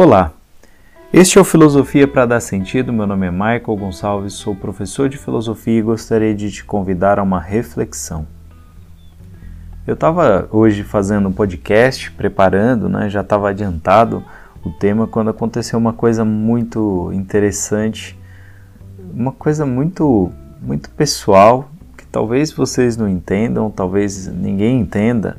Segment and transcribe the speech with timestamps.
[0.00, 0.32] Olá,
[1.12, 2.92] este é o Filosofia para Dar Sentido.
[2.92, 7.22] Meu nome é Michael Gonçalves, sou professor de filosofia e gostaria de te convidar a
[7.24, 8.24] uma reflexão.
[9.84, 14.22] Eu estava hoje fazendo um podcast, preparando, né, já estava adiantado
[14.64, 18.16] o tema quando aconteceu uma coisa muito interessante,
[19.12, 20.30] uma coisa muito,
[20.62, 25.38] muito pessoal que talvez vocês não entendam, talvez ninguém entenda,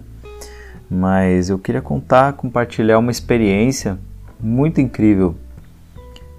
[0.91, 3.98] mas eu queria contar, compartilhar uma experiência
[4.39, 5.35] muito incrível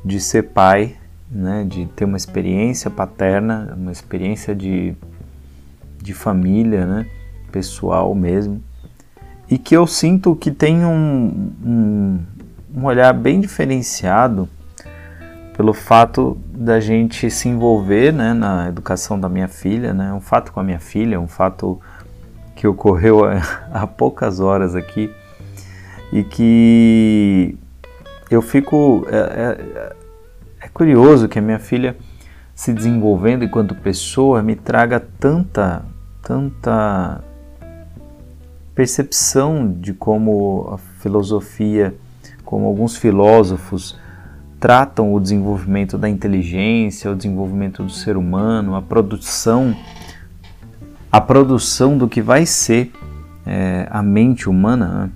[0.04, 0.96] de ser pai,
[1.30, 4.94] né, de ter uma experiência paterna, uma experiência de,
[6.00, 7.06] de família, né,
[7.52, 8.62] pessoal mesmo,
[9.50, 12.18] e que eu sinto que tem um, um,
[12.74, 14.48] um olhar bem diferenciado
[15.56, 20.52] pelo fato da gente se envolver né, na educação da minha filha, né, um fato
[20.52, 21.78] com a minha filha, um fato
[22.56, 23.24] que ocorreu
[23.70, 25.10] há poucas horas aqui
[26.12, 27.58] e que
[28.30, 29.06] eu fico.
[29.10, 29.96] É, é,
[30.62, 31.96] é, curioso que a minha filha
[32.54, 35.82] se desenvolvendo enquanto pessoa me traga tanta,
[36.22, 37.24] tanta
[38.74, 41.94] percepção de como a filosofia,
[42.44, 43.98] como alguns filósofos
[44.60, 49.74] tratam o desenvolvimento da inteligência, o desenvolvimento do ser humano, a produção,
[51.10, 52.92] a produção do que vai ser
[53.46, 55.06] é, a mente humana.
[55.06, 55.10] Né?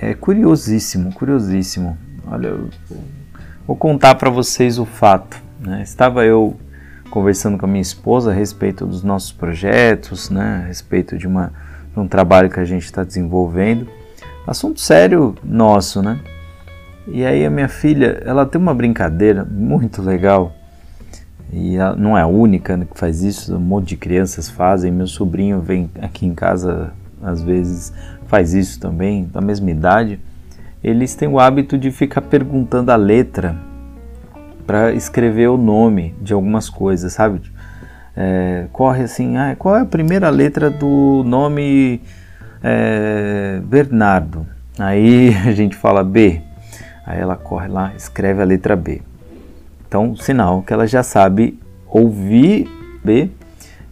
[0.00, 1.96] É curiosíssimo, curiosíssimo.
[2.26, 2.70] Olha, eu
[3.66, 5.40] vou contar para vocês o fato.
[5.60, 5.82] Né?
[5.82, 6.56] Estava eu
[7.10, 10.62] conversando com a minha esposa a respeito dos nossos projetos, né?
[10.64, 11.52] a respeito de, uma,
[11.92, 13.86] de um trabalho que a gente está desenvolvendo.
[14.46, 16.18] Assunto sério nosso, né?
[17.06, 20.54] E aí a minha filha, ela tem uma brincadeira muito legal.
[21.52, 24.90] E não é a única que faz isso, um monte de crianças fazem.
[24.90, 27.92] Meu sobrinho vem aqui em casa às vezes
[28.26, 30.20] faz isso também, da mesma idade,
[30.82, 33.56] eles têm o hábito de ficar perguntando a letra
[34.66, 37.40] para escrever o nome de algumas coisas, sabe?
[38.16, 42.00] É, corre assim, ah, qual é a primeira letra do nome
[42.62, 44.46] é, Bernardo?
[44.78, 46.40] Aí a gente fala B,
[47.04, 49.02] aí ela corre lá, escreve a letra B.
[49.86, 51.58] Então, sinal que ela já sabe
[51.88, 52.68] ouvir
[53.04, 53.28] B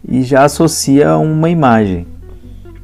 [0.07, 2.07] e já associa uma imagem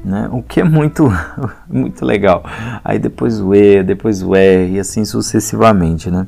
[0.05, 0.29] né?
[0.31, 1.11] o que é muito,
[1.67, 2.43] muito legal.
[2.83, 6.09] Aí depois o E, depois o R e assim sucessivamente.
[6.11, 6.27] Né?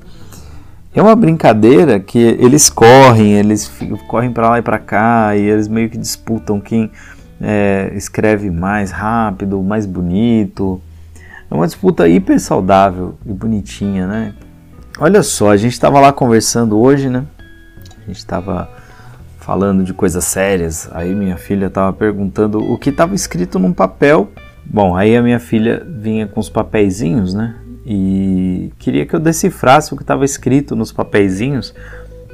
[0.93, 3.71] É uma brincadeira que eles correm, eles
[4.07, 6.91] correm para lá e para cá e eles meio que disputam quem
[7.39, 10.81] é, escreve mais rápido, mais bonito.
[11.49, 14.33] É uma disputa hiper saudável e bonitinha, né?
[14.99, 17.23] Olha só, a gente estava lá conversando hoje, né?
[18.03, 18.67] A gente estava
[19.47, 20.89] falando de coisas sérias.
[20.91, 24.29] Aí minha filha estava perguntando o que estava escrito num papel.
[24.65, 27.55] Bom, aí a minha filha vinha com os papeizinhos, né?
[27.85, 31.73] E queria que eu decifrasse o que estava escrito nos papeizinhos.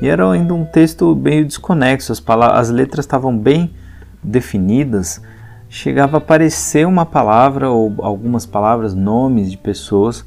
[0.01, 3.75] E era ainda um texto meio desconexo, as, as letras estavam bem
[4.23, 5.21] definidas.
[5.69, 10.25] Chegava a aparecer uma palavra ou algumas palavras, nomes de pessoas,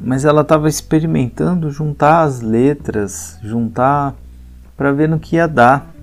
[0.00, 4.12] mas ela estava experimentando juntar as letras, juntar
[4.76, 5.94] para ver no que ia dar.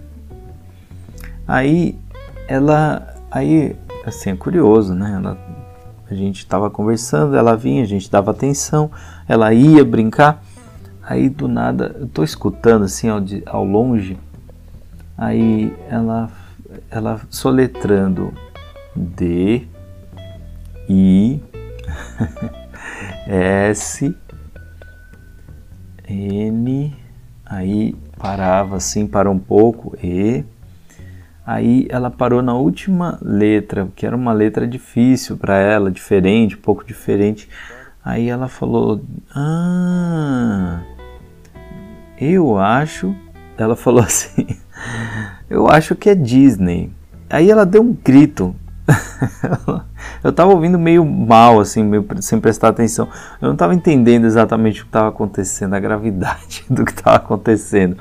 [1.48, 1.98] Aí
[2.48, 5.14] ela, aí assim é curioso, né?
[5.16, 5.38] Ela,
[6.10, 8.92] a gente estava conversando, ela vinha, a gente dava atenção,
[9.28, 10.44] ela ia brincar.
[11.02, 14.18] Aí do nada, eu estou escutando assim ao, de, ao longe.
[15.18, 16.32] Aí ela,
[16.90, 18.34] ela soletrando
[18.96, 19.68] D
[20.90, 21.42] I
[23.28, 24.16] S
[26.08, 26.96] N
[27.46, 30.44] aí parava assim, parou um pouco E
[31.46, 36.62] Aí ela parou na última letra, que era uma letra difícil para ela, diferente, um
[36.62, 37.50] pouco diferente.
[38.04, 39.02] Aí ela falou:
[39.36, 40.82] Ah,
[42.20, 43.14] eu acho.
[43.58, 44.48] Ela falou assim:
[45.50, 46.92] Eu acho que é Disney.
[47.30, 48.56] Aí ela deu um grito.
[50.24, 53.08] eu estava ouvindo meio mal, assim, meio sem prestar atenção.
[53.42, 57.98] Eu não estava entendendo exatamente o que estava acontecendo, a gravidade do que estava acontecendo.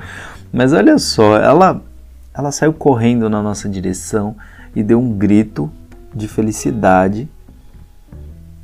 [0.51, 1.81] Mas olha só, ela
[2.33, 4.35] ela saiu correndo na nossa direção
[4.75, 5.71] e deu um grito
[6.13, 7.29] de felicidade.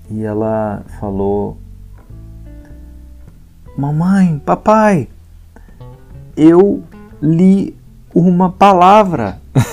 [0.09, 1.57] E ela falou:
[3.77, 5.07] Mamãe, papai,
[6.35, 6.83] eu
[7.21, 7.77] li
[8.13, 9.39] uma palavra.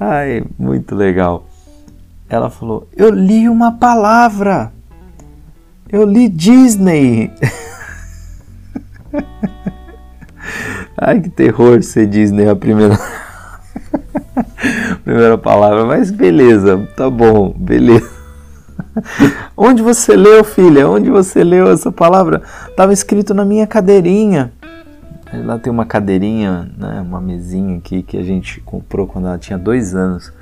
[0.00, 1.46] Ai, muito legal.
[2.28, 4.72] Ela falou: Eu li uma palavra.
[5.88, 7.30] Eu li Disney.
[10.98, 12.98] Ai, que terror ser Disney a primeira.
[15.04, 18.16] primeira palavra, mas beleza, tá bom, beleza.
[19.56, 20.88] Onde você leu, filha?
[20.88, 22.42] Onde você leu essa palavra?
[22.68, 24.52] Estava escrito na minha cadeirinha.
[25.32, 29.58] Lá tem uma cadeirinha, né, uma mesinha aqui que a gente comprou quando ela tinha
[29.58, 30.32] dois anos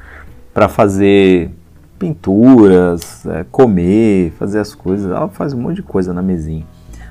[0.52, 1.50] para fazer
[1.98, 5.10] pinturas, é, comer, fazer as coisas.
[5.10, 6.64] Ela faz um monte de coisa na mesinha.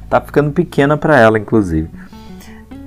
[0.09, 1.89] Tá ficando pequena para ela, inclusive.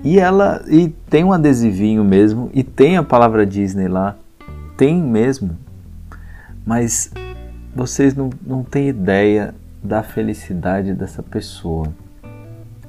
[0.04, 4.16] E ela e tem um adesivinho mesmo e tem a palavra Disney lá,
[4.76, 5.56] tem mesmo.
[6.64, 7.10] Mas
[7.74, 11.92] vocês não, não têm ideia da felicidade dessa pessoa.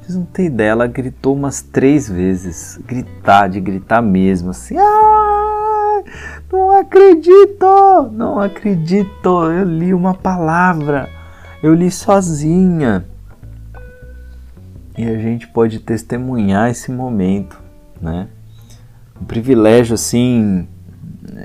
[0.01, 6.03] Vocês não têm ideia, ela gritou umas três vezes, gritar, de gritar mesmo, assim, ah,
[6.51, 11.09] não acredito, não acredito, eu li uma palavra,
[11.61, 13.05] eu li sozinha.
[14.97, 17.61] E a gente pode testemunhar esse momento,
[18.01, 18.27] né?
[19.21, 20.67] Um privilégio assim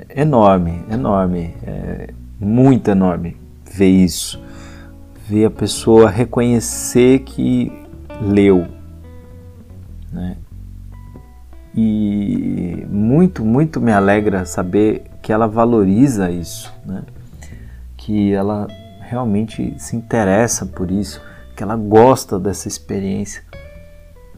[0.09, 2.09] enorme, enorme, é,
[2.39, 3.37] muito enorme
[3.71, 4.41] ver isso,
[5.27, 7.71] ver a pessoa reconhecer que
[8.21, 8.67] leu,
[10.11, 10.37] né?
[11.75, 17.03] E muito, muito me alegra saber que ela valoriza isso, né?
[17.97, 18.67] Que ela
[18.99, 21.21] realmente se interessa por isso
[21.63, 23.41] que ela gosta dessa experiência.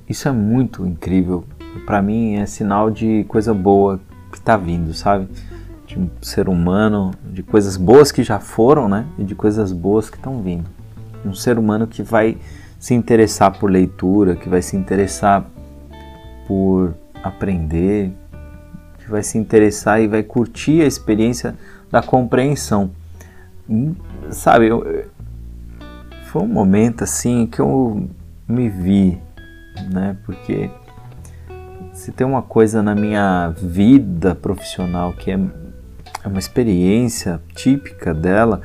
[0.07, 1.43] Isso é muito incrível.
[1.83, 3.99] Para mim é sinal de coisa boa
[4.31, 5.27] que está vindo, sabe?
[5.87, 9.07] De um ser humano, de coisas boas que já foram, né?
[9.17, 10.69] E de coisas boas que estão vindo.
[11.25, 12.37] Um ser humano que vai
[12.79, 15.43] se interessar por leitura, que vai se interessar
[16.47, 16.93] por
[17.23, 18.13] aprender,
[18.99, 21.55] que vai se interessar e vai curtir a experiência
[21.89, 22.91] da compreensão.
[23.67, 23.95] Hum,
[24.29, 25.07] sabe, eu,
[26.35, 28.09] foi um momento assim que eu
[28.45, 29.17] me vi,
[29.89, 30.17] né?
[30.25, 30.69] Porque
[31.93, 35.39] se tem uma coisa na minha vida profissional que é,
[36.25, 38.59] é uma experiência típica dela,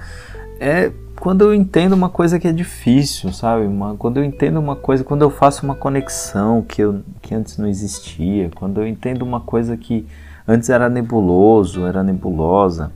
[0.58, 0.90] é
[1.20, 3.64] quando eu entendo uma coisa que é difícil, sabe?
[3.66, 7.56] Uma, quando eu entendo uma coisa, quando eu faço uma conexão que, eu, que antes
[7.56, 10.08] não existia, quando eu entendo uma coisa que
[10.48, 12.90] antes era nebuloso, era nebulosa,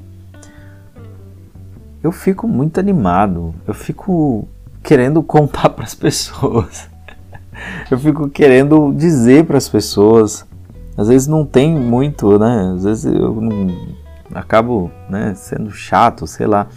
[2.02, 4.48] eu fico muito animado, eu fico
[4.84, 6.88] querendo contar para as pessoas.
[7.90, 10.46] Eu fico querendo dizer para as pessoas.
[10.96, 12.72] Às vezes não tem muito, né?
[12.76, 13.74] Às vezes eu não,
[14.32, 16.68] acabo né, sendo chato, sei lá.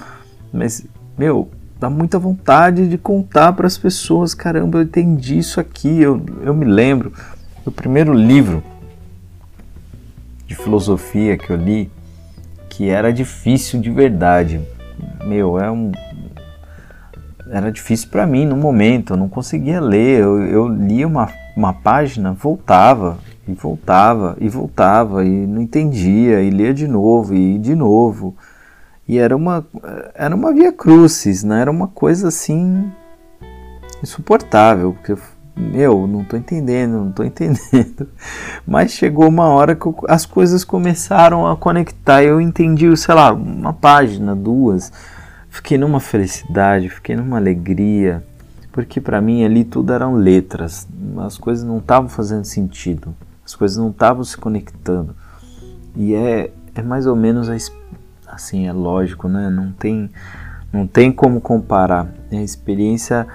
[0.51, 0.85] Mas,
[1.17, 1.49] meu,
[1.79, 4.33] dá muita vontade de contar para as pessoas.
[4.33, 6.01] Caramba, eu entendi isso aqui.
[6.01, 7.13] Eu, eu me lembro
[7.63, 8.63] do primeiro livro
[10.47, 11.91] de filosofia que eu li,
[12.69, 14.61] que era difícil de verdade.
[15.25, 15.91] Meu, é um,
[17.51, 20.21] era difícil para mim no momento, eu não conseguia ler.
[20.21, 23.17] Eu, eu lia uma, uma página, voltava
[23.47, 28.35] e voltava e voltava e não entendia e lia de novo e de novo.
[29.07, 29.65] E era uma
[30.13, 31.61] era uma via crucis, né?
[31.61, 32.91] Era uma coisa assim
[34.03, 35.15] insuportável, porque
[35.55, 38.07] meu, não estou entendendo, não estou entendendo.
[38.65, 42.21] Mas chegou uma hora que as coisas começaram a conectar.
[42.21, 44.91] Eu entendi, sei lá, uma página, duas
[45.57, 48.23] Fiquei numa felicidade, fiquei numa alegria,
[48.71, 50.87] porque para mim ali tudo eram letras,
[51.25, 53.13] as coisas não estavam fazendo sentido,
[53.43, 55.15] as coisas não estavam se conectando.
[55.95, 57.49] E é, é mais ou menos
[58.27, 59.49] assim, é lógico, né?
[59.49, 60.11] Não tem,
[60.71, 62.07] não tem como comparar.
[62.31, 63.25] É a experiência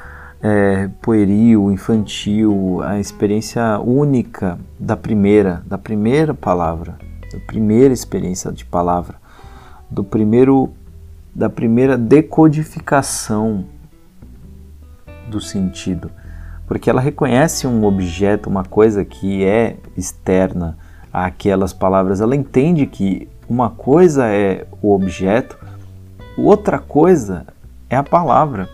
[0.41, 6.97] é, pueril, infantil, a experiência única da primeira, da primeira palavra,
[7.33, 9.17] da primeira experiência de palavra,
[9.91, 10.73] do primeiro
[11.35, 13.65] da primeira decodificação
[15.29, 16.11] do sentido,
[16.67, 20.77] porque ela reconhece um objeto, uma coisa que é externa
[21.13, 25.59] àquelas palavras, ela entende que uma coisa é o objeto,
[26.37, 27.47] outra coisa
[27.89, 28.69] é a palavra.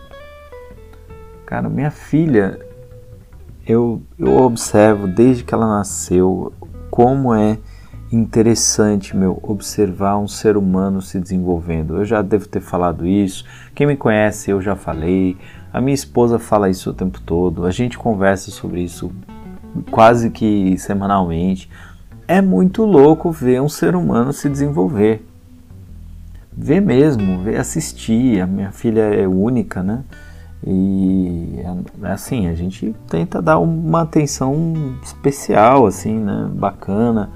[1.45, 2.59] Cara, minha filha,
[3.65, 6.53] eu, eu observo desde que ela nasceu
[6.89, 7.57] como é
[8.11, 11.97] interessante, meu, observar um ser humano se desenvolvendo.
[11.97, 13.45] Eu já devo ter falado isso.
[13.75, 15.37] Quem me conhece, eu já falei.
[15.71, 17.65] A minha esposa fala isso o tempo todo.
[17.65, 19.11] A gente conversa sobre isso
[19.91, 21.69] quase que semanalmente.
[22.27, 25.25] É muito louco ver um ser humano se desenvolver.
[26.51, 28.41] Ver mesmo, ver assistir.
[28.41, 30.03] A minha filha é única, né?
[30.65, 31.59] E
[32.03, 34.73] assim, a gente tenta dar uma atenção
[35.03, 36.49] especial, assim, né?
[36.53, 37.29] Bacana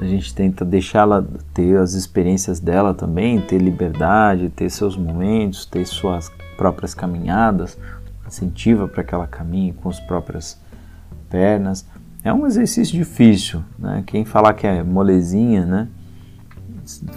[0.00, 5.84] a gente tenta deixá-la ter as experiências dela também, ter liberdade, ter seus momentos, ter
[5.86, 7.78] suas próprias caminhadas,
[8.26, 10.58] incentiva para que ela caminhe com as próprias
[11.28, 11.86] pernas.
[12.24, 14.02] É um exercício difícil, né?
[14.06, 15.88] Quem falar que é molezinha, né?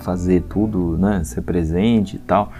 [0.01, 1.24] Fazer tudo, né?
[1.24, 2.51] Ser presente e tal,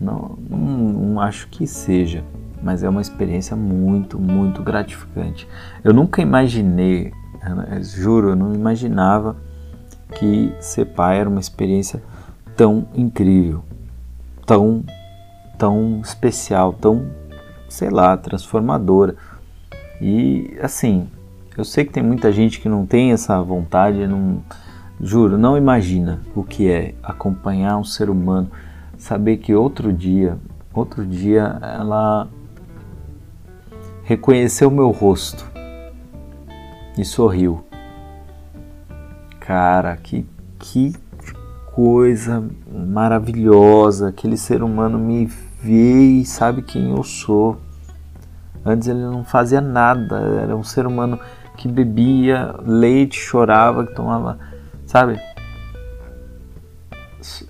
[0.00, 2.24] Não, não, não acho que seja,
[2.62, 5.48] mas é uma experiência muito, muito gratificante.
[5.82, 7.12] Eu nunca imaginei,
[7.80, 9.36] juro, eu não imaginava
[10.12, 12.02] que ser pai era uma experiência
[12.56, 13.64] tão incrível,
[14.46, 14.84] tão,
[15.58, 17.06] tão especial, tão,
[17.68, 19.16] sei lá, transformadora.
[20.00, 21.08] E assim,
[21.56, 24.42] eu sei que tem muita gente que não tem essa vontade, não,
[25.00, 28.50] juro, não imagina o que é acompanhar um ser humano,
[28.96, 30.38] saber que outro dia,
[30.72, 32.28] outro dia ela
[34.04, 35.50] reconheceu meu rosto
[36.96, 37.64] e sorriu.
[39.46, 40.26] Cara, que
[40.62, 40.94] que
[41.72, 45.26] coisa maravilhosa, aquele ser humano me
[45.60, 47.60] vê e sabe quem eu sou.
[48.64, 51.18] Antes ele não fazia nada, era um ser humano
[51.56, 54.38] que bebia leite, chorava, que tomava,
[54.86, 55.18] sabe?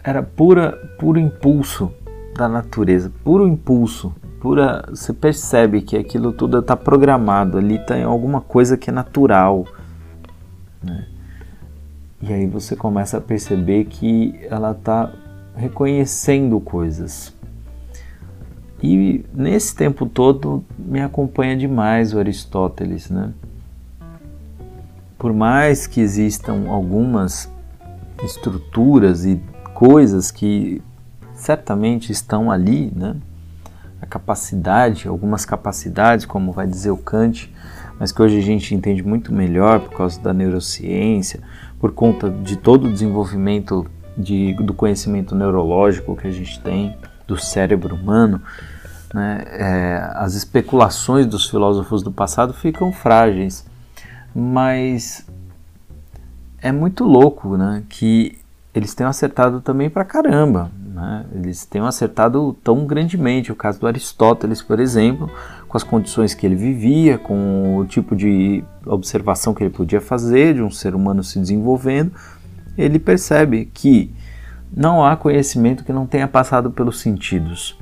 [0.03, 1.93] Era pura, puro impulso
[2.35, 4.85] da natureza, puro impulso, pura.
[4.89, 9.67] Você percebe que aquilo tudo está programado, ali tem alguma coisa que é natural,
[10.83, 11.12] né?
[12.23, 15.13] E aí você começa a perceber que ela está
[15.57, 17.35] reconhecendo coisas.
[18.81, 23.33] E nesse tempo todo me acompanha demais o Aristóteles, né?
[25.19, 27.51] Por mais que existam algumas
[28.25, 29.41] estruturas e
[29.75, 30.81] coisas que
[31.35, 33.17] certamente estão ali, né?
[34.01, 37.53] A capacidade, algumas capacidades, como vai dizer o Kant,
[37.99, 41.41] mas que hoje a gente entende muito melhor por causa da neurociência,
[41.83, 43.85] por conta de todo o desenvolvimento
[44.17, 46.97] de, do conhecimento neurológico que a gente tem
[47.27, 48.41] do cérebro humano,
[49.13, 53.67] né, é, as especulações dos filósofos do passado ficam frágeis,
[54.33, 55.27] mas
[56.59, 58.39] é muito louco né, que
[58.73, 60.71] eles tenham acertado também pra caramba.
[60.79, 61.27] Né?
[61.35, 63.51] Eles tenham acertado tão grandemente.
[63.51, 65.29] O caso do Aristóteles, por exemplo,
[65.73, 70.53] com as condições que ele vivia, com o tipo de observação que ele podia fazer
[70.53, 72.13] de um ser humano se desenvolvendo,
[72.77, 74.13] ele percebe que
[74.71, 77.75] não há conhecimento que não tenha passado pelos sentidos.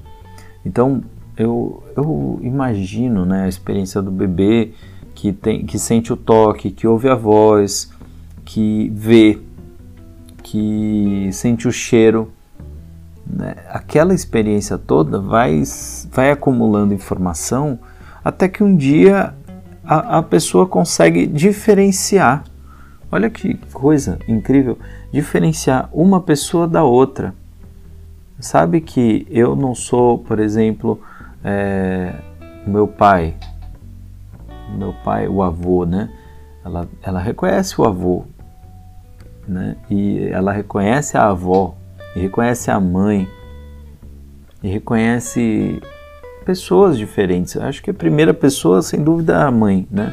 [0.65, 1.03] Então,
[1.37, 4.71] eu, eu imagino né, a experiência do bebê
[5.13, 7.91] que, tem, que sente o toque, que ouve a voz,
[8.45, 9.37] que vê,
[10.45, 12.31] que sente o cheiro.
[13.33, 13.55] Né?
[13.69, 15.63] Aquela experiência toda vai,
[16.11, 17.79] vai acumulando informação
[18.25, 19.35] até que um dia
[19.85, 22.45] a, a pessoa consegue diferenciar.
[23.11, 24.79] Olha que coisa incrível!
[25.13, 27.35] Diferenciar uma pessoa da outra.
[28.39, 31.01] Sabe que eu não sou, por exemplo,
[31.45, 32.15] é,
[32.67, 33.35] meu pai,
[34.77, 36.11] meu pai, o avô, né?
[36.65, 38.25] Ela, ela reconhece o avô,
[39.47, 39.77] né?
[39.91, 41.75] E ela reconhece a avó,
[42.15, 43.29] e reconhece a mãe,
[44.63, 45.81] e reconhece
[46.45, 47.55] pessoas diferentes.
[47.55, 50.11] Eu acho que a primeira pessoa, sem dúvida, é a mãe, né?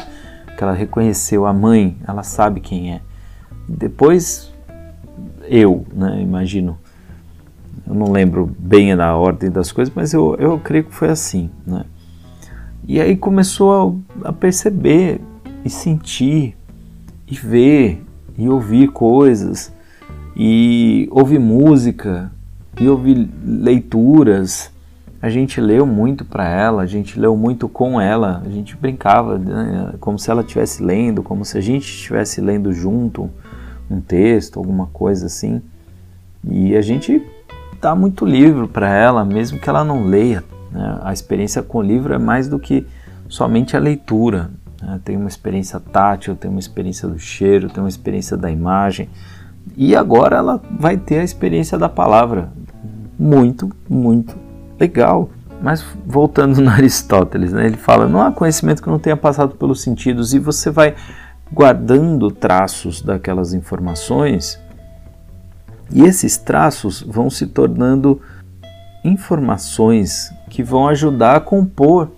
[0.57, 3.01] Que ela reconheceu a mãe, ela sabe quem é.
[3.67, 4.51] Depois,
[5.49, 6.21] eu, né?
[6.21, 6.77] Imagino
[7.87, 11.49] eu não lembro bem na ordem das coisas, mas eu, eu creio que foi assim.
[11.65, 11.85] Né?
[12.85, 15.21] E aí começou a, a perceber
[15.63, 16.57] e sentir
[17.25, 18.03] e ver
[18.37, 19.71] e ouvir coisas
[20.39, 22.31] e ouvir música
[22.79, 24.71] e ouvir leituras.
[25.19, 29.39] A gente leu muito para ela, a gente leu muito com ela, a gente brincava
[29.39, 29.95] né?
[29.99, 33.27] como se ela estivesse lendo, como se a gente estivesse lendo junto
[33.89, 35.59] um texto, alguma coisa assim.
[36.47, 37.19] E a gente
[37.81, 40.43] dá muito livro para ela, mesmo que ela não leia.
[40.71, 40.99] Né?
[41.01, 42.85] A experiência com o livro é mais do que
[43.27, 44.51] somente a leitura.
[44.79, 44.99] Né?
[45.03, 49.09] Tem uma experiência tátil, tem uma experiência do cheiro, tem uma experiência da imagem.
[49.75, 52.51] E agora ela vai ter a experiência da palavra.
[53.17, 54.35] Muito, muito
[54.79, 55.29] legal.
[55.61, 57.65] Mas voltando no Aristóteles, né?
[57.65, 60.95] ele fala: não há conhecimento que não tenha passado pelos sentidos, e você vai
[61.51, 64.59] guardando traços daquelas informações
[65.91, 68.21] e esses traços vão se tornando
[69.03, 72.11] informações que vão ajudar a compor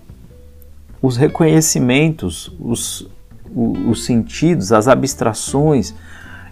[1.02, 3.08] os reconhecimentos, os,
[3.56, 5.94] os sentidos, as abstrações.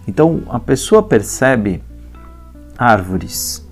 [0.08, 1.82] Então a pessoa percebe
[2.76, 3.64] árvores.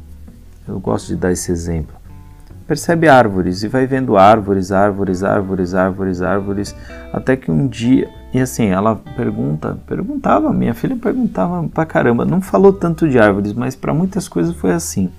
[0.69, 1.97] Eu gosto de dar esse exemplo.
[2.67, 6.77] Percebe árvores e vai vendo árvores, árvores, árvores, árvores, árvores,
[7.13, 12.43] até que um dia e assim, ela pergunta, perguntava, minha filha perguntava pra caramba, não
[12.43, 15.11] falou tanto de árvores, mas para muitas coisas foi assim.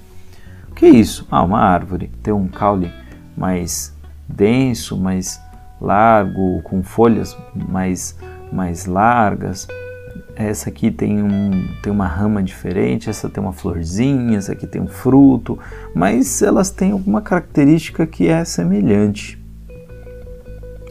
[0.70, 1.26] O que é isso?
[1.32, 2.92] Ah, uma árvore, tem um caule
[3.36, 3.96] mais
[4.30, 5.42] denso, mais
[5.82, 8.16] largo, com folhas mais,
[8.52, 9.68] mais largas.
[10.38, 14.80] Essa aqui tem, um, tem uma rama diferente, essa tem uma florzinha, essa aqui tem
[14.80, 15.58] um fruto,
[15.96, 19.44] mas elas têm alguma característica que é semelhante.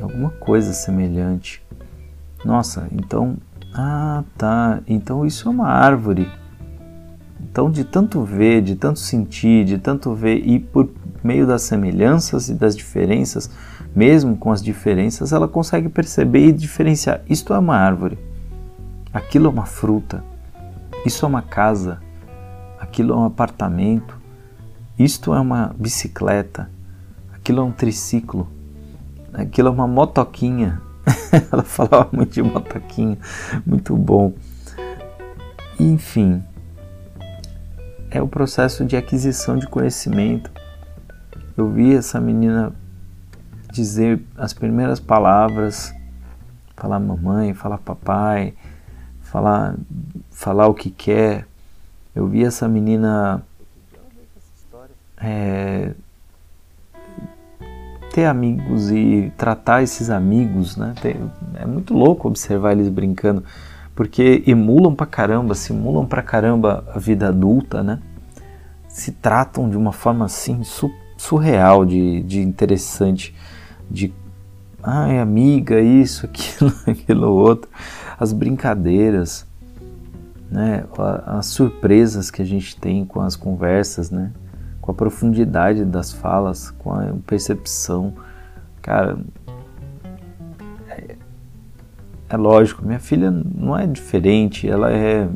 [0.02, 1.62] Alguma coisa semelhante.
[2.44, 3.36] Nossa, então.
[3.72, 4.80] Ah, tá.
[4.86, 6.28] Então isso é uma árvore.
[7.40, 10.90] Então, de tanto ver, de tanto sentir, de tanto ver e por
[11.22, 13.48] meio das semelhanças e das diferenças,
[13.94, 17.22] mesmo com as diferenças, ela consegue perceber e diferenciar.
[17.28, 18.18] Isto é uma árvore.
[19.16, 20.22] Aquilo é uma fruta,
[21.06, 22.02] isso é uma casa,
[22.78, 24.20] aquilo é um apartamento,
[24.98, 26.70] isto é uma bicicleta,
[27.32, 28.46] aquilo é um triciclo,
[29.32, 30.82] aquilo é uma motoquinha.
[31.50, 33.16] Ela falava muito de motoquinha,
[33.64, 34.34] muito bom.
[35.80, 36.44] Enfim,
[38.10, 40.50] é o processo de aquisição de conhecimento.
[41.56, 42.70] Eu vi essa menina
[43.72, 45.94] dizer as primeiras palavras,
[46.76, 48.52] falar mamãe, falar papai,
[49.36, 49.74] falar,
[50.30, 51.46] falar o que quer.
[52.14, 53.42] Eu vi essa menina
[55.18, 55.92] é,
[58.14, 60.94] ter amigos e tratar esses amigos, né?
[61.54, 63.44] é muito louco observar eles brincando,
[63.94, 68.00] porque emulam pra caramba, simulam pra caramba a vida adulta, né?
[68.88, 73.34] Se tratam de uma forma assim su surreal, de, de interessante,
[73.90, 74.12] de
[74.82, 77.68] ai amiga, isso, aquilo, aquilo outro
[78.18, 79.46] as brincadeiras,
[80.50, 80.84] né,
[81.26, 84.32] as surpresas que a gente tem com as conversas, né,
[84.80, 88.14] com a profundidade das falas, com a percepção.
[88.80, 89.18] Cara,
[90.88, 91.16] é,
[92.28, 95.28] é lógico, minha filha não é diferente, ela é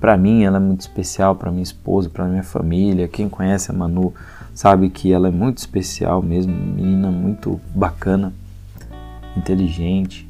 [0.00, 3.06] para mim ela é muito especial, para minha esposa, para minha família.
[3.06, 4.12] Quem conhece a Manu
[4.52, 8.32] sabe que ela é muito especial mesmo, menina muito bacana,
[9.36, 10.28] inteligente,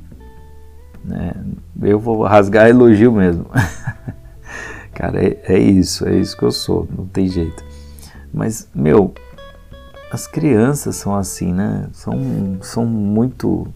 [1.04, 1.35] né?
[1.80, 3.47] Eu vou rasgar elogio mesmo.
[4.94, 7.64] Cara, é, é isso, é isso que eu sou, não tem jeito.
[8.33, 9.12] Mas, meu,
[10.11, 11.88] as crianças são assim, né?
[11.92, 13.66] São, são muito.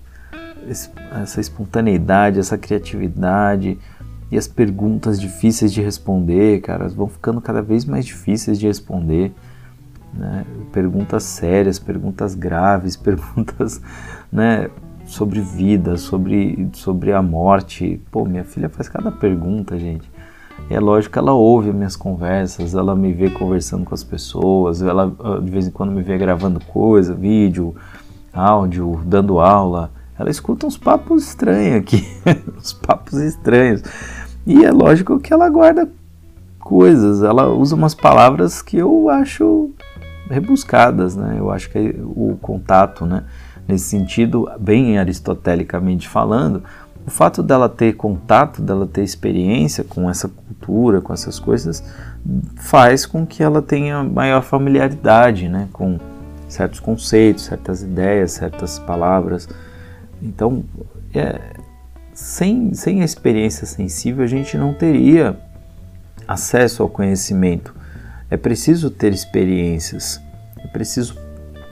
[1.22, 3.78] Essa espontaneidade, essa criatividade
[4.30, 9.32] e as perguntas difíceis de responder, cara, vão ficando cada vez mais difíceis de responder.
[10.12, 10.44] Né?
[10.72, 13.80] Perguntas sérias, perguntas graves, perguntas
[14.32, 14.68] né,
[15.06, 18.00] sobre vida, sobre, sobre a morte.
[18.10, 20.10] Pô, minha filha faz cada pergunta, gente.
[20.68, 24.82] É lógico que ela ouve as minhas conversas, ela me vê conversando com as pessoas,
[24.82, 27.74] ela ah, de vez em quando me vê gravando coisa, vídeo,
[28.32, 29.92] áudio, dando aula.
[30.18, 32.04] Ela escuta uns papos estranhos aqui,
[32.58, 33.82] uns papos estranhos.
[34.46, 35.88] E é lógico que ela guarda
[36.58, 39.70] coisas, ela usa umas palavras que eu acho
[40.28, 41.36] rebuscadas, né?
[41.38, 43.22] Eu acho que o contato, né?
[43.66, 46.62] Nesse sentido, bem aristotelicamente falando,
[47.06, 51.82] o fato dela ter contato, dela ter experiência com essa cultura, com essas coisas,
[52.56, 56.00] faz com que ela tenha maior familiaridade né, com
[56.48, 59.48] certos conceitos, certas ideias, certas palavras.
[60.20, 60.64] Então,
[61.14, 61.40] é,
[62.12, 65.38] sem, sem a experiência sensível, a gente não teria
[66.26, 67.72] acesso ao conhecimento.
[68.28, 70.20] É preciso ter experiências,
[70.58, 71.14] é preciso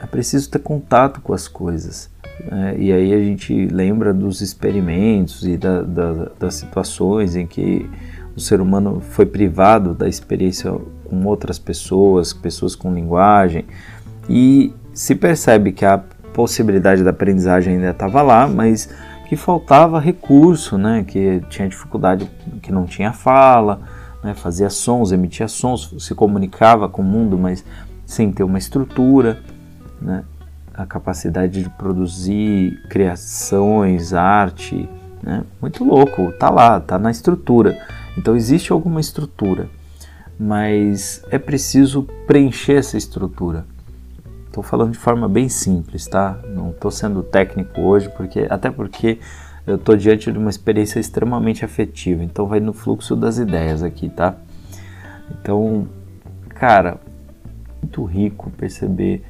[0.04, 2.10] é preciso ter contato com as coisas.
[2.50, 2.76] Né?
[2.78, 7.88] E aí a gente lembra dos experimentos e da, da, das situações em que
[8.36, 10.70] o ser humano foi privado da experiência
[11.04, 13.64] com outras pessoas, pessoas com linguagem,
[14.28, 15.98] e se percebe que a
[16.32, 18.88] possibilidade da aprendizagem ainda estava lá, mas
[19.28, 21.04] que faltava recurso, né?
[21.06, 22.28] que tinha dificuldade,
[22.60, 23.80] que não tinha fala,
[24.22, 24.34] né?
[24.34, 27.64] fazia sons, emitia sons, se comunicava com o mundo, mas
[28.04, 29.38] sem ter uma estrutura
[30.04, 30.24] né?
[30.74, 34.88] a capacidade de produzir criações, arte,
[35.22, 35.44] né?
[35.62, 37.78] muito louco, tá lá, tá na estrutura.
[38.18, 39.68] Então existe alguma estrutura,
[40.38, 43.64] mas é preciso preencher essa estrutura.
[44.46, 46.38] Estou falando de forma bem simples, tá?
[46.48, 49.18] Não estou sendo técnico hoje, porque até porque
[49.66, 54.08] eu estou diante de uma experiência extremamente afetiva, então vai no fluxo das ideias aqui,
[54.08, 54.36] tá?
[55.30, 55.88] Então,
[56.50, 57.00] cara,
[57.82, 59.24] muito rico perceber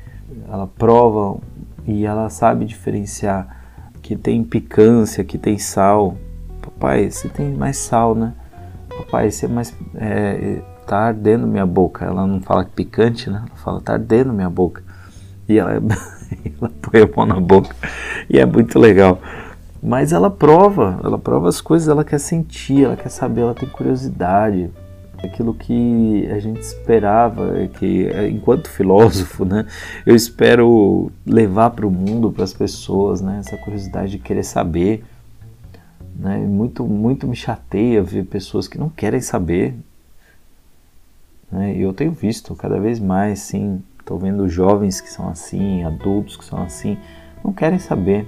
[0.48, 1.40] ela prova
[1.86, 3.62] e ela sabe diferenciar
[4.02, 6.16] que tem picância, que tem sal.
[6.60, 8.34] Papai, você tem mais sal, né?
[8.88, 9.74] Papai, você é mais.
[9.94, 12.04] É, tá ardendo minha boca.
[12.04, 13.42] Ela não fala picante, né?
[13.46, 14.82] Ela fala, tá ardendo minha boca.
[15.48, 15.72] E ela,
[16.60, 17.74] ela põe a mão na boca.
[18.28, 19.18] E é muito legal.
[19.82, 23.68] Mas ela prova, ela prova as coisas, ela quer sentir, ela quer saber, ela tem
[23.68, 24.70] curiosidade
[25.24, 29.66] aquilo que a gente esperava, que enquanto filósofo, né,
[30.04, 35.04] eu espero levar para o mundo, para as pessoas, né, essa curiosidade de querer saber.
[36.16, 36.38] Né?
[36.38, 39.74] Muito, muito me chateia ver pessoas que não querem saber.
[41.50, 41.76] Né?
[41.76, 46.36] E eu tenho visto cada vez mais, sim, estou vendo jovens que são assim, adultos
[46.36, 46.98] que são assim,
[47.44, 48.26] não querem saber,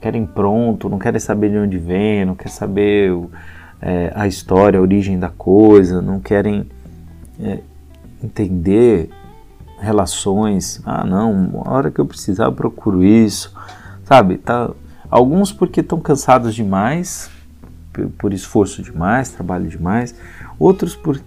[0.00, 3.12] querem pronto, não querem saber de onde vem, não querem saber
[3.82, 6.70] é, a história, a origem da coisa, não querem
[7.40, 7.58] é,
[8.22, 9.10] entender
[9.80, 10.80] relações.
[10.86, 13.52] Ah, não, a hora que eu precisar eu procuro isso,
[14.04, 14.38] sabe?
[14.38, 14.70] Tá,
[15.10, 17.28] alguns porque estão cansados demais,
[18.16, 20.14] por, esforço demais, trabalho demais,
[20.58, 21.20] outros por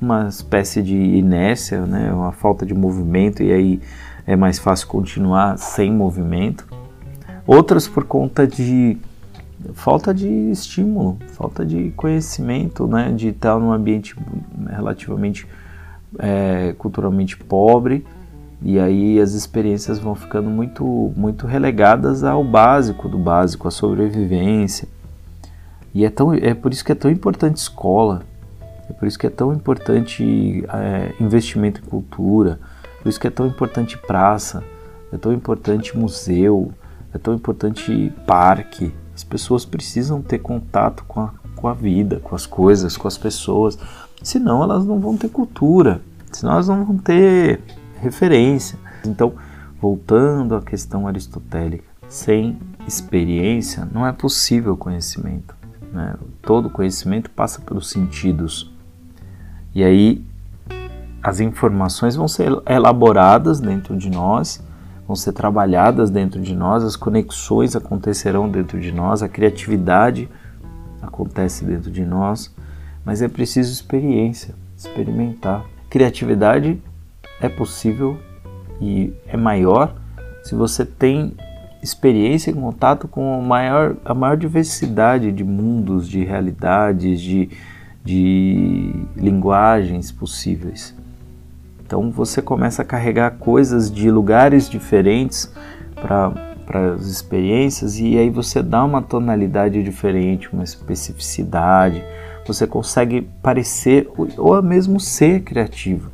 [0.00, 3.80] uma espécie de inércia, né, uma falta de movimento e aí
[4.26, 6.66] é mais fácil continuar sem movimento.
[7.46, 8.96] Outras por conta de
[9.74, 14.16] falta de estímulo, falta de conhecimento, né, de estar num ambiente
[14.68, 15.46] relativamente
[16.18, 18.04] é, culturalmente pobre
[18.62, 24.86] e aí as experiências vão ficando muito, muito relegadas ao básico do básico, à sobrevivência.
[25.94, 28.22] E é, tão, é por isso que é tão importante escola,
[28.88, 32.60] é por isso que é tão importante é, investimento em cultura,
[33.02, 34.62] por isso que é tão importante praça,
[35.10, 36.70] é tão importante museu,
[37.14, 38.92] é tão importante parque.
[39.20, 43.18] As pessoas precisam ter contato com a, com a vida, com as coisas, com as
[43.18, 43.78] pessoas,
[44.22, 46.00] senão elas não vão ter cultura,
[46.32, 47.60] senão elas não vão ter
[48.00, 48.78] referência.
[49.06, 49.34] Então,
[49.78, 55.54] voltando à questão aristotélica, sem experiência não é possível conhecimento.
[55.92, 56.14] Né?
[56.40, 58.72] Todo conhecimento passa pelos sentidos.
[59.74, 60.24] E aí
[61.22, 64.64] as informações vão ser elaboradas dentro de nós,
[65.10, 70.28] vão ser trabalhadas dentro de nós, as conexões acontecerão dentro de nós, a criatividade
[71.02, 72.54] acontece dentro de nós,
[73.04, 75.64] mas é preciso experiência, experimentar.
[75.88, 76.80] Criatividade
[77.40, 78.20] é possível
[78.80, 79.96] e é maior
[80.44, 81.34] se você tem
[81.82, 87.50] experiência em contato com a maior, a maior diversidade de mundos, de realidades, de,
[88.04, 90.94] de linguagens possíveis.
[91.90, 95.52] Então você começa a carregar coisas de lugares diferentes
[95.96, 96.32] para
[96.94, 102.04] as experiências e aí você dá uma tonalidade diferente, uma especificidade.
[102.46, 106.12] Você consegue parecer ou mesmo ser criativo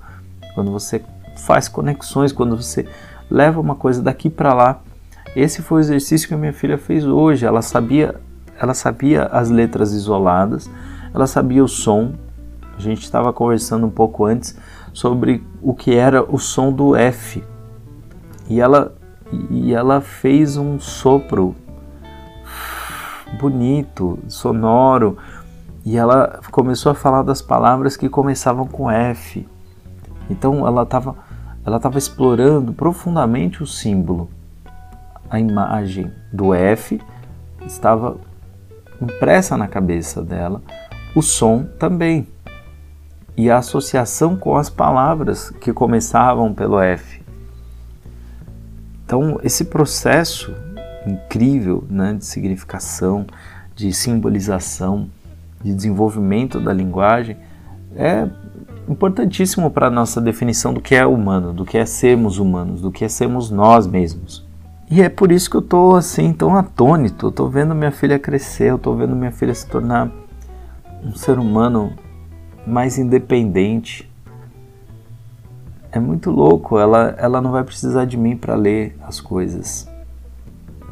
[0.55, 1.03] quando você
[1.45, 2.89] faz conexões, quando você
[3.31, 4.81] leva uma coisa daqui para lá.
[5.37, 7.45] Esse foi o exercício que a minha filha fez hoje.
[7.45, 8.15] Ela sabia,
[8.59, 10.71] ela sabia as letras isoladas,
[11.13, 12.15] ela sabia o som.
[12.79, 14.57] A gente estava conversando um pouco antes
[14.97, 17.45] sobre o que era o som do F.
[18.49, 18.97] E ela
[19.51, 21.55] e ela fez um sopro
[23.39, 25.19] bonito, sonoro,
[25.85, 29.47] e ela começou a falar das palavras que começavam com F.
[30.31, 31.15] Então ela estava
[31.65, 34.31] ela estava explorando profundamente o símbolo.
[35.29, 36.99] A imagem do F
[37.67, 38.17] estava
[39.03, 40.63] impressa na cabeça dela,
[41.15, 42.27] o som também.
[43.37, 47.23] E a associação com as palavras que começavam pelo F.
[49.05, 50.55] Então, esse processo
[51.07, 53.27] incrível né, de significação,
[53.75, 55.09] de simbolização,
[55.63, 57.37] de desenvolvimento da linguagem
[57.95, 58.29] é
[58.89, 62.91] importantíssimo para a nossa definição do que é humano, do que é sermos humanos, do
[62.91, 64.45] que é sermos nós mesmos.
[64.89, 67.29] E é por isso que eu estou assim tão atônito.
[67.29, 70.11] Estou vendo minha filha crescer, eu estou vendo minha filha se tornar
[71.05, 71.93] um ser humano
[72.67, 74.11] mais independente.
[75.93, 76.79] É muito louco.
[76.79, 79.89] Ela, ela não vai precisar de mim para ler as coisas.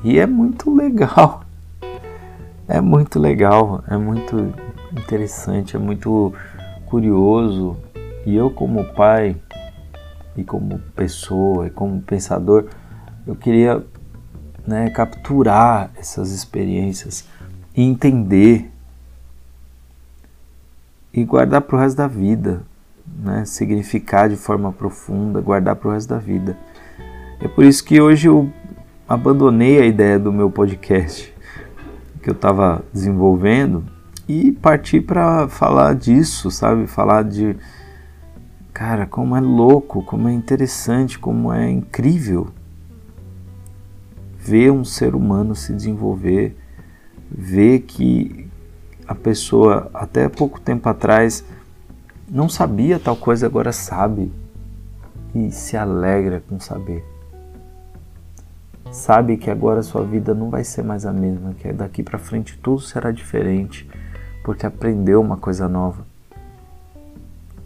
[0.02, 1.42] E é muito legal.
[2.66, 3.84] É muito legal.
[3.86, 4.54] É muito
[4.90, 5.76] interessante.
[5.76, 6.32] É muito
[6.86, 7.76] curioso
[8.24, 9.36] e eu como pai
[10.36, 12.68] e como pessoa e como pensador,
[13.26, 13.84] eu queria
[14.66, 17.26] né, capturar essas experiências
[17.76, 18.70] e entender
[21.14, 22.62] e guardar para o resto da vida,
[23.22, 26.58] né, significar de forma profunda, guardar para o resto da vida.
[27.40, 28.50] É por isso que hoje eu
[29.08, 31.32] abandonei a ideia do meu podcast
[32.20, 33.84] que eu estava desenvolvendo
[34.26, 36.86] e partir para falar disso, sabe?
[36.86, 37.54] Falar de
[38.72, 42.48] cara, como é louco, como é interessante, como é incrível
[44.36, 46.56] ver um ser humano se desenvolver,
[47.30, 48.48] ver que
[49.06, 51.44] a pessoa até pouco tempo atrás
[52.28, 54.32] não sabia tal coisa, agora sabe
[55.34, 57.04] e se alegra com saber.
[58.90, 62.56] Sabe que agora sua vida não vai ser mais a mesma, que daqui para frente
[62.62, 63.88] tudo será diferente
[64.44, 66.06] porque aprendeu uma coisa nova.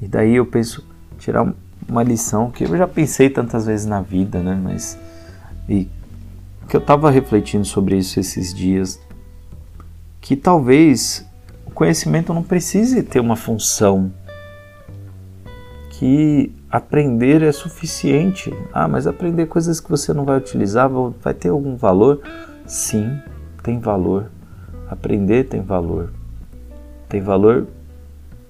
[0.00, 0.86] E daí eu penso
[1.18, 1.52] tirar
[1.88, 4.58] uma lição que eu já pensei tantas vezes na vida, né?
[4.62, 4.96] Mas
[5.68, 5.88] e
[6.68, 9.00] que eu estava refletindo sobre isso esses dias
[10.20, 11.26] que talvez
[11.78, 14.12] conhecimento não precise ter uma função,
[15.90, 18.52] que aprender é suficiente.
[18.72, 20.90] Ah, mas aprender coisas que você não vai utilizar
[21.22, 22.20] vai ter algum valor?
[22.66, 23.16] Sim,
[23.62, 24.28] tem valor.
[24.90, 26.12] Aprender tem valor.
[27.08, 27.68] Tem valor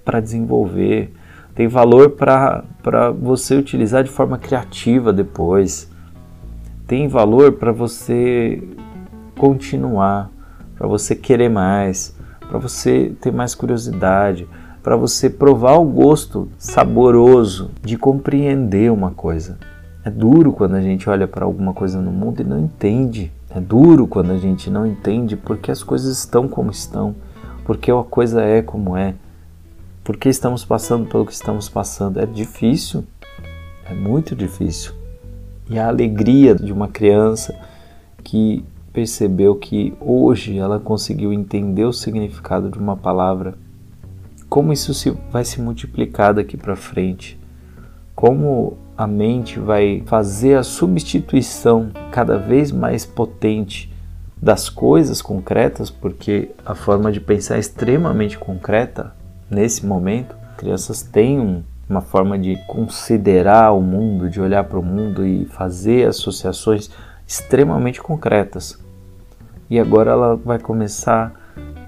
[0.02, 1.12] para desenvolver,
[1.54, 2.64] tem valor para
[3.10, 5.90] você utilizar de forma criativa depois.
[6.86, 8.62] Tem valor para você
[9.36, 10.30] continuar,
[10.78, 12.17] para você querer mais,
[12.48, 14.48] para você ter mais curiosidade,
[14.82, 19.58] para você provar o gosto saboroso de compreender uma coisa.
[20.04, 23.30] É duro quando a gente olha para alguma coisa no mundo e não entende.
[23.50, 27.14] É duro quando a gente não entende porque as coisas estão como estão,
[27.64, 29.14] porque a coisa é como é,
[30.02, 32.18] porque estamos passando pelo que estamos passando.
[32.18, 33.04] É difícil,
[33.84, 34.92] é muito difícil.
[35.68, 37.54] E a alegria de uma criança
[38.24, 38.64] que
[38.98, 43.54] percebeu que hoje ela conseguiu entender o significado de uma palavra
[44.48, 47.38] como isso se, vai se multiplicar daqui para frente,
[48.12, 53.94] como a mente vai fazer a substituição cada vez mais potente
[54.42, 59.14] das coisas concretas, porque a forma de pensar é extremamente concreta
[59.48, 60.34] nesse momento.
[60.56, 65.44] Crianças têm um, uma forma de considerar o mundo, de olhar para o mundo e
[65.44, 66.90] fazer associações
[67.28, 68.87] extremamente concretas.
[69.70, 71.32] E agora ela vai começar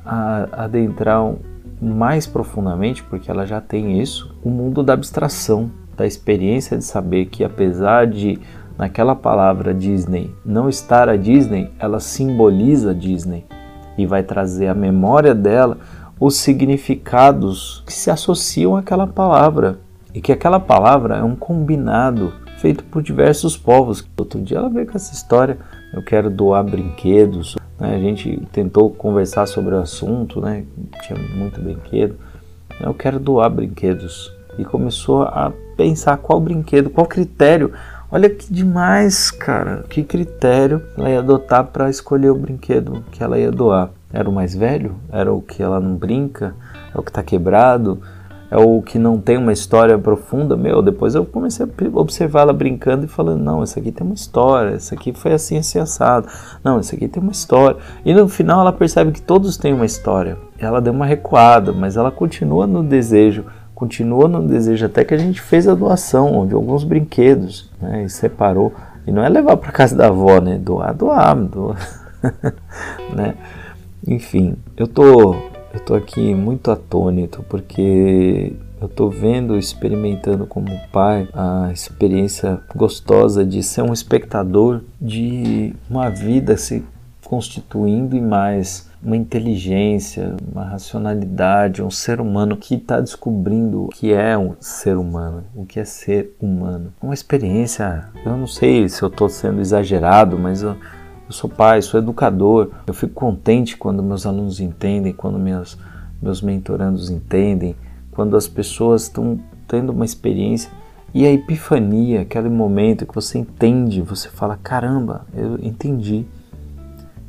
[0.05, 1.33] a adentrar
[1.81, 7.27] mais profundamente, porque ela já tem isso, o mundo da abstração, da experiência de saber
[7.27, 8.39] que apesar de
[8.77, 13.45] naquela palavra Disney não estar a Disney, ela simboliza Disney
[13.97, 15.79] e vai trazer à memória dela
[16.19, 19.79] os significados que se associam àquela palavra
[20.15, 24.07] e que aquela palavra é um combinado feito por diversos povos.
[24.19, 25.59] Outro dia ela veio com essa história,
[25.93, 27.95] eu quero doar brinquedos, né?
[27.95, 30.65] A gente tentou conversar sobre o assunto, né?
[31.03, 32.17] tinha muito brinquedo.
[32.81, 34.33] Eu quero doar brinquedos.
[34.59, 37.73] E começou a pensar qual brinquedo, qual critério.
[38.11, 39.85] Olha que demais, cara.
[39.89, 43.91] Que critério ela ia adotar para escolher o brinquedo que ela ia doar?
[44.13, 44.97] Era o mais velho?
[45.11, 46.55] Era o que ela não brinca?
[46.95, 48.03] É o que está quebrado?
[48.51, 52.53] É o que não tem uma história profunda, meu, depois eu comecei a observar ela
[52.53, 56.27] brincando e falando, não, esse aqui tem uma história, esse aqui foi assim, assim, assado,
[56.65, 57.77] não, esse aqui tem uma história.
[58.05, 60.37] E no final ela percebe que todos têm uma história.
[60.59, 65.19] Ela deu uma recuada, mas ela continua no desejo, continua no desejo, até que a
[65.19, 68.75] gente fez a doação de alguns brinquedos, né, e separou.
[69.07, 71.79] E não é levar para casa da avó, né, doar, doar, doar.
[73.15, 73.35] né.
[74.07, 75.37] Enfim, eu tô
[75.73, 83.45] eu estou aqui muito atônito porque eu estou vendo, experimentando como pai a experiência gostosa
[83.45, 86.83] de ser um espectador de uma vida se
[87.25, 94.13] constituindo em mais uma inteligência, uma racionalidade, um ser humano que está descobrindo o que
[94.13, 96.93] é um ser humano, o que é ser humano.
[97.01, 100.77] Uma experiência, eu não sei se eu estou sendo exagerado, mas eu,
[101.31, 102.71] eu sou pai, sou educador.
[102.89, 105.79] Eu fico contente quando meus alunos entendem, quando meus,
[106.21, 107.77] meus mentorandos entendem,
[108.11, 109.39] quando as pessoas estão
[109.69, 110.69] tendo uma experiência
[111.15, 116.27] e a epifania, aquele momento que você entende, você fala: caramba, eu entendi.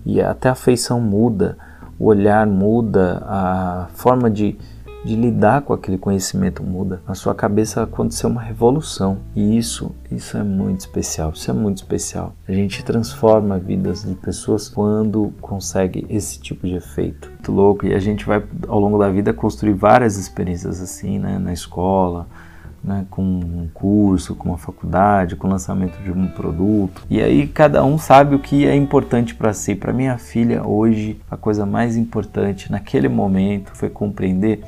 [0.03, 1.55] E até a feição muda,
[1.99, 4.57] o olhar muda, a forma de
[5.03, 7.01] de lidar com aquele conhecimento muda.
[7.07, 11.31] Na sua cabeça aconteceu uma revolução e isso, isso é muito especial.
[11.33, 12.35] Isso é muito especial.
[12.47, 17.29] A gente transforma vidas de pessoas quando consegue esse tipo de efeito.
[17.29, 17.85] Muito louco.
[17.85, 22.27] E a gente vai ao longo da vida construir várias experiências assim, né, na escola.
[22.83, 27.03] Né, com um curso, com uma faculdade, com o lançamento de um produto.
[27.11, 29.75] E aí cada um sabe o que é importante para si.
[29.75, 34.63] Para minha filha hoje, a coisa mais importante naquele momento foi compreender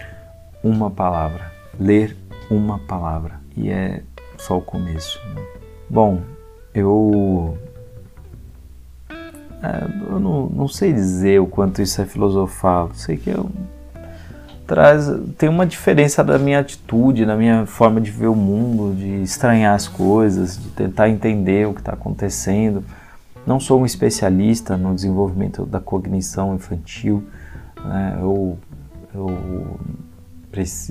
[0.63, 2.15] uma palavra, ler
[2.49, 3.41] uma palavra.
[3.56, 4.02] E é
[4.38, 5.19] só o começo.
[5.34, 5.41] Né?
[5.89, 6.21] Bom,
[6.73, 7.58] eu.
[9.62, 12.91] É, eu não, não sei dizer o quanto isso é filosofal.
[12.93, 13.49] Sei que eu
[14.65, 19.21] traz tem uma diferença da minha atitude, na minha forma de ver o mundo, de
[19.21, 22.84] estranhar as coisas, de tentar entender o que está acontecendo.
[23.45, 27.23] Não sou um especialista no desenvolvimento da cognição infantil.
[27.84, 28.17] Né?
[28.21, 28.58] Eu,
[29.13, 29.80] eu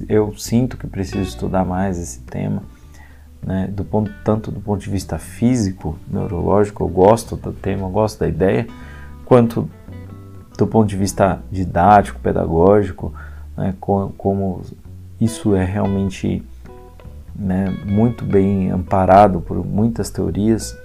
[0.09, 2.63] eu sinto que preciso estudar mais esse tema,
[3.43, 3.69] né?
[3.69, 8.21] do ponto, tanto do ponto de vista físico, neurológico, eu gosto do tema, eu gosto
[8.21, 8.67] da ideia,
[9.25, 9.69] quanto
[10.59, 13.13] do ponto de vista didático, pedagógico,
[13.57, 13.75] né?
[13.81, 14.63] como, como
[15.21, 16.43] isso é realmente
[17.35, 20.77] né, muito bem amparado por muitas teorias,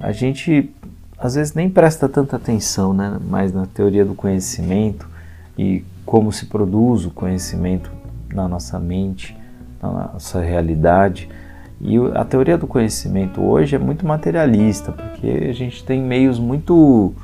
[0.00, 0.72] a gente
[1.18, 3.16] às vezes nem presta tanta atenção, né?
[3.28, 5.08] Mais na teoria do conhecimento
[5.56, 7.90] e como se produz o conhecimento
[8.32, 9.36] na nossa mente,
[9.80, 11.28] na nossa realidade.
[11.80, 17.14] E a teoria do conhecimento hoje é muito materialista, porque a gente tem meios muito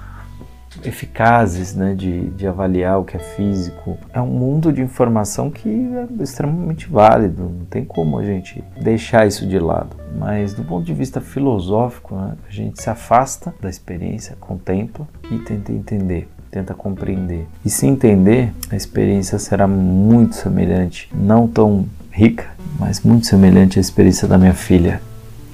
[0.84, 3.96] eficazes né, de, de avaliar o que é físico.
[4.12, 9.26] É um mundo de informação que é extremamente válido, não tem como a gente deixar
[9.26, 9.96] isso de lado.
[10.16, 15.38] Mas do ponto de vista filosófico, né, a gente se afasta da experiência, contempla e
[15.38, 17.46] tenta entender tenta compreender.
[17.64, 22.46] E se entender, a experiência será muito semelhante, não tão rica,
[22.78, 25.00] mas muito semelhante à experiência da minha filha,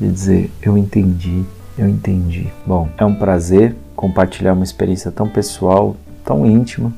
[0.01, 1.45] de dizer: Eu entendi,
[1.77, 2.49] eu entendi.
[2.67, 6.93] Bom, é um prazer compartilhar uma experiência tão pessoal, tão íntima.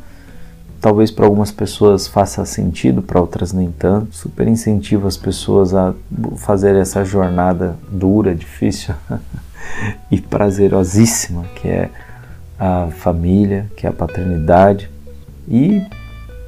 [0.81, 4.15] Talvez para algumas pessoas faça sentido, para outras nem tanto.
[4.15, 5.95] Super incentivo as pessoas a
[6.37, 8.95] fazer essa jornada dura, difícil
[10.11, 11.91] e prazerosíssima, que é
[12.59, 14.91] a família, que é a paternidade.
[15.49, 15.83] E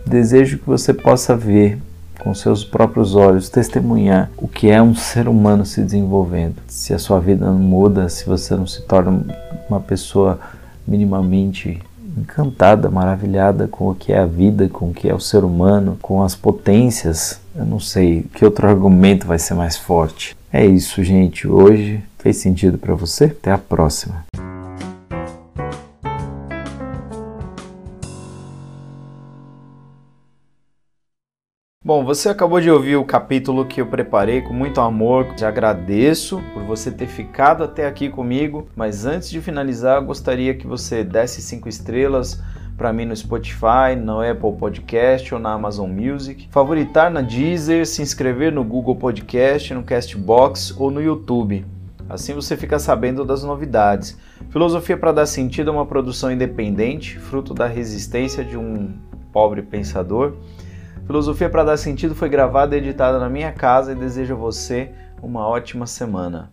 [0.07, 1.79] desejo que você possa ver
[2.19, 6.57] com seus próprios olhos, testemunhar o que é um ser humano se desenvolvendo.
[6.67, 9.25] Se a sua vida não muda, se você não se torna
[9.69, 10.41] uma pessoa
[10.87, 11.81] minimamente
[12.17, 15.97] encantada, maravilhada com o que é a vida, com o que é o ser humano,
[16.03, 20.37] com as potências, eu não sei que outro argumento vai ser mais forte.
[20.53, 21.47] É isso, gente.
[21.47, 23.27] Hoje fez sentido para você?
[23.27, 24.28] Até a próxima.
[31.89, 35.35] Bom, você acabou de ouvir o capítulo que eu preparei com muito amor.
[35.35, 40.67] Te agradeço por você ter ficado até aqui comigo, mas antes de finalizar, gostaria que
[40.67, 42.43] você desse cinco estrelas
[42.77, 48.03] para mim no Spotify, no Apple Podcast ou na Amazon Music, favoritar na Deezer, se
[48.03, 51.65] inscrever no Google Podcast, no Castbox ou no YouTube.
[52.07, 54.15] Assim você fica sabendo das novidades.
[54.51, 58.93] Filosofia para dar sentido é uma produção independente, fruto da resistência de um
[59.33, 60.35] pobre pensador
[61.09, 64.93] Filosofia para dar sentido foi gravada e editada na minha casa e desejo a você
[65.23, 66.51] uma ótima semana.